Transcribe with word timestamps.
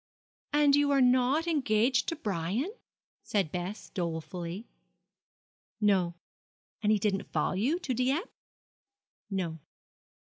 'And 0.51 0.75
you 0.75 0.89
are 0.89 0.99
not 0.99 1.45
engaged 1.45 2.07
to 2.09 2.15
Brian?' 2.15 2.73
said 3.21 3.51
Bess, 3.51 3.91
dolefully. 3.91 4.67
'No.' 5.79 6.15
'And 6.81 6.91
he 6.91 6.97
didn't 6.97 7.31
follow 7.31 7.53
you 7.53 7.77
to 7.77 7.93
Dieppe?' 7.93 8.27
'No.' 9.29 9.59